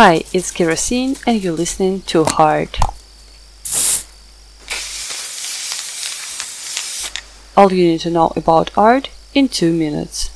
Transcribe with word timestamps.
Hi, 0.00 0.22
it's 0.32 0.52
Kerosene 0.52 1.16
and 1.26 1.42
you're 1.42 1.52
listening 1.52 2.02
to 2.02 2.22
Heart. 2.22 2.78
All 7.56 7.72
you 7.72 7.84
need 7.84 7.98
to 8.02 8.10
know 8.10 8.32
about 8.36 8.70
art 8.78 9.10
in 9.34 9.48
2 9.48 9.72
minutes. 9.72 10.30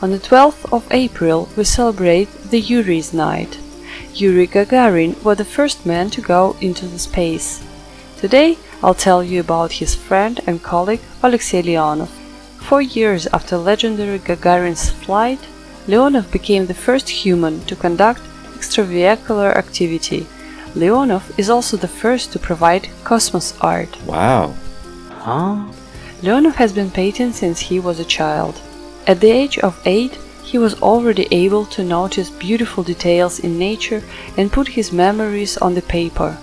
On 0.00 0.12
the 0.12 0.20
12th 0.20 0.72
of 0.72 0.86
April, 0.92 1.48
we 1.56 1.64
celebrate 1.64 2.28
the 2.50 2.60
Yuri's 2.60 3.12
Night. 3.12 3.58
Yuri 4.14 4.46
Gagarin 4.46 5.20
was 5.24 5.38
the 5.38 5.44
first 5.44 5.84
man 5.84 6.08
to 6.10 6.20
go 6.20 6.56
into 6.60 6.86
the 6.86 7.00
space. 7.00 7.64
Today, 8.16 8.58
I'll 8.80 8.94
tell 8.94 9.24
you 9.24 9.40
about 9.40 9.72
his 9.82 9.96
friend 9.96 10.38
and 10.46 10.62
colleague 10.62 11.02
Alexei 11.20 11.62
Leonov. 11.62 12.10
Four 12.60 12.82
years 12.82 13.26
after 13.32 13.56
legendary 13.56 14.20
Gagarin's 14.20 14.90
flight, 14.90 15.40
Leonov 15.86 16.30
became 16.32 16.66
the 16.66 16.74
first 16.74 17.08
human 17.08 17.60
to 17.66 17.76
conduct 17.76 18.20
extravehicular 18.56 19.54
activity. 19.54 20.26
Leonov 20.74 21.38
is 21.38 21.48
also 21.48 21.76
the 21.76 21.88
first 22.02 22.32
to 22.32 22.38
provide 22.38 22.88
cosmos 23.04 23.54
art. 23.60 23.96
Wow. 24.04 24.54
Huh? 25.10 25.64
Leonov 26.22 26.54
has 26.54 26.72
been 26.72 26.90
painting 26.90 27.32
since 27.32 27.60
he 27.60 27.78
was 27.78 28.00
a 28.00 28.04
child. 28.04 28.60
At 29.06 29.20
the 29.20 29.30
age 29.30 29.58
of 29.58 29.80
8, 29.84 30.18
he 30.42 30.58
was 30.58 30.80
already 30.82 31.28
able 31.30 31.64
to 31.66 31.84
notice 31.84 32.30
beautiful 32.30 32.82
details 32.82 33.38
in 33.38 33.58
nature 33.58 34.02
and 34.36 34.52
put 34.52 34.68
his 34.68 34.92
memories 34.92 35.56
on 35.58 35.74
the 35.74 35.82
paper. 35.82 36.36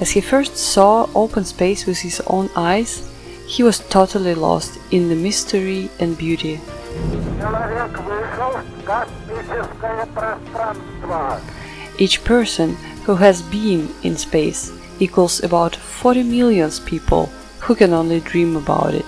As 0.00 0.10
he 0.10 0.20
first 0.20 0.56
saw 0.56 1.08
open 1.14 1.44
space 1.44 1.86
with 1.86 1.98
his 1.98 2.20
own 2.26 2.50
eyes, 2.54 3.08
he 3.46 3.62
was 3.62 3.80
totally 3.80 4.34
lost 4.34 4.78
in 4.90 5.08
the 5.08 5.16
mystery 5.16 5.90
and 5.98 6.16
beauty. 6.16 6.60
Each 11.98 12.24
person 12.24 12.74
who 13.04 13.14
has 13.16 13.42
been 13.42 13.88
in 14.02 14.16
space 14.16 14.72
equals 15.00 15.42
about 15.42 15.76
40 15.76 16.24
million 16.24 16.70
people 16.84 17.26
who 17.60 17.74
can 17.74 17.92
only 17.92 18.20
dream 18.20 18.56
about 18.56 18.94
it. 18.94 19.06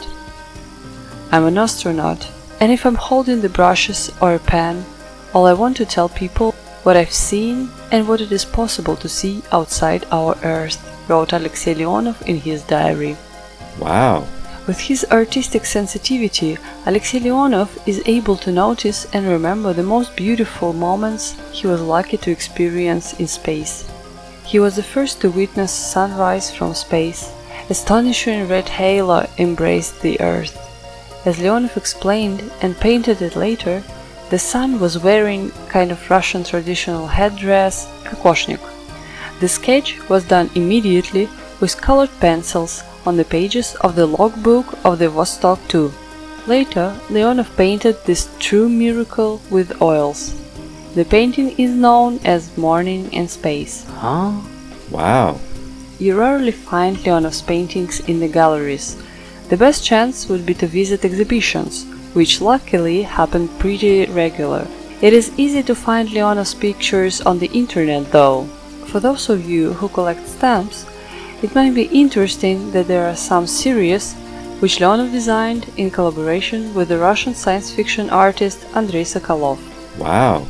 I'm 1.32 1.44
an 1.44 1.58
astronaut, 1.58 2.28
and 2.60 2.70
if 2.72 2.84
I'm 2.84 2.96
holding 2.96 3.40
the 3.40 3.48
brushes 3.48 4.10
or 4.20 4.34
a 4.34 4.38
pen, 4.38 4.84
all 5.32 5.46
I 5.46 5.52
want 5.52 5.76
to 5.78 5.84
tell 5.84 6.08
people 6.08 6.52
what 6.82 6.96
I've 6.96 7.12
seen 7.12 7.70
and 7.90 8.06
what 8.06 8.20
it 8.20 8.32
is 8.32 8.44
possible 8.44 8.96
to 8.96 9.08
see 9.08 9.42
outside 9.52 10.06
our 10.10 10.36
Earth, 10.42 10.78
wrote 11.08 11.32
Alexei 11.32 11.74
Leonov 11.74 12.22
in 12.22 12.36
his 12.36 12.62
diary. 12.62 13.16
Wow, 13.78 14.26
with 14.70 14.78
his 14.78 15.04
artistic 15.10 15.66
sensitivity, 15.66 16.56
Alexei 16.86 17.18
Leonov 17.18 17.70
is 17.88 18.04
able 18.06 18.36
to 18.36 18.52
notice 18.52 19.04
and 19.12 19.26
remember 19.26 19.72
the 19.72 19.82
most 19.82 20.14
beautiful 20.14 20.72
moments 20.72 21.34
he 21.50 21.66
was 21.66 21.80
lucky 21.80 22.16
to 22.18 22.30
experience 22.30 23.18
in 23.18 23.26
space. 23.26 23.90
He 24.44 24.60
was 24.60 24.76
the 24.76 24.84
first 24.84 25.20
to 25.22 25.28
witness 25.28 25.72
sunrise 25.72 26.52
from 26.52 26.74
space. 26.74 27.32
Astonishing 27.68 28.46
red 28.46 28.68
halo 28.68 29.28
embraced 29.38 30.02
the 30.02 30.20
Earth. 30.20 30.56
As 31.26 31.40
Leonov 31.40 31.76
explained 31.76 32.48
and 32.62 32.78
painted 32.78 33.20
it 33.22 33.34
later, 33.34 33.82
the 34.30 34.38
sun 34.38 34.78
was 34.78 35.02
wearing 35.02 35.50
kind 35.68 35.90
of 35.90 36.08
Russian 36.08 36.44
traditional 36.44 37.08
headdress, 37.08 37.88
kokoshnik. 38.04 38.62
The 39.40 39.48
sketch 39.48 39.98
was 40.08 40.22
done 40.22 40.48
immediately 40.54 41.28
with 41.58 41.80
colored 41.80 42.12
pencils 42.20 42.84
on 43.06 43.16
the 43.16 43.24
pages 43.24 43.74
of 43.80 43.96
the 43.96 44.06
logbook 44.06 44.66
of 44.84 44.98
the 44.98 45.08
Voskhod 45.08 45.58
2. 45.68 45.92
Later, 46.46 46.96
Leonov 47.08 47.54
painted 47.56 47.96
this 48.04 48.28
true 48.38 48.68
miracle 48.68 49.40
with 49.50 49.80
oils. 49.82 50.34
The 50.94 51.04
painting 51.04 51.50
is 51.58 51.70
known 51.70 52.18
as 52.24 52.56
Morning 52.56 53.12
in 53.12 53.28
Space. 53.28 53.84
Huh? 53.90 54.32
Wow. 54.90 55.38
You 55.98 56.18
rarely 56.18 56.50
find 56.50 56.96
Leonov's 56.96 57.42
paintings 57.42 58.00
in 58.08 58.20
the 58.20 58.28
galleries. 58.28 58.96
The 59.50 59.56
best 59.56 59.84
chance 59.84 60.28
would 60.28 60.46
be 60.46 60.54
to 60.54 60.66
visit 60.66 61.04
exhibitions, 61.04 61.84
which 62.14 62.40
luckily 62.40 63.02
happen 63.02 63.48
pretty 63.58 64.06
regular. 64.06 64.66
It 65.02 65.12
is 65.12 65.32
easy 65.38 65.62
to 65.64 65.74
find 65.74 66.08
Leonov's 66.08 66.54
pictures 66.54 67.20
on 67.20 67.38
the 67.38 67.50
internet 67.52 68.10
though. 68.12 68.44
For 68.86 69.00
those 69.00 69.28
of 69.28 69.48
you 69.48 69.74
who 69.74 69.88
collect 69.88 70.26
stamps, 70.26 70.84
it 71.41 71.53
might 71.53 71.73
be 71.73 71.83
interesting 71.91 72.71
that 72.71 72.87
there 72.87 73.07
are 73.07 73.15
some 73.15 73.47
series 73.47 74.13
which 74.59 74.79
Leonov 74.79 75.11
designed 75.11 75.69
in 75.77 75.91
collaboration 75.91 76.73
with 76.73 76.87
the 76.87 76.97
Russian 76.97 77.35
science 77.35 77.69
fiction 77.71 78.09
artist 78.09 78.65
Andrei 78.73 79.03
Sokolov. 79.03 79.59
Wow. 79.97 80.45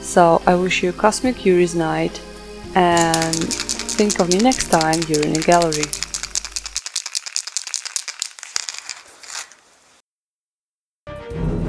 So 0.00 0.40
I 0.46 0.54
wish 0.54 0.82
you 0.82 0.90
a 0.90 0.92
cosmic 0.92 1.44
Yuri's 1.44 1.74
night 1.74 2.20
and 2.74 3.34
think 3.98 4.20
of 4.20 4.32
me 4.32 4.38
next 4.38 4.70
time 4.70 5.00
you're 5.08 5.24
in 5.24 5.36
a 5.36 5.40
gallery. 5.40 5.84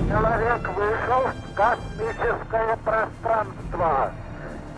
Человек 0.08 0.62
вышел 0.76 1.22
в 1.34 1.54
космическое 1.56 2.78
пространство. 2.86 4.14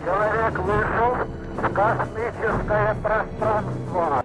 Человек 0.04 0.58
вышел 0.58 1.14
в 1.45 1.45
космическое 1.73 2.95
пространство. 3.01 4.23